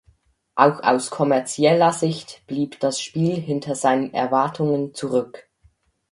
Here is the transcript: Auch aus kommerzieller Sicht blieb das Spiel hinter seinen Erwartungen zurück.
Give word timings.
Auch 0.55 0.81
aus 0.81 1.11
kommerzieller 1.11 1.93
Sicht 1.93 2.41
blieb 2.47 2.79
das 2.79 2.99
Spiel 2.99 3.35
hinter 3.35 3.75
seinen 3.75 4.15
Erwartungen 4.15 4.95
zurück. 4.95 5.47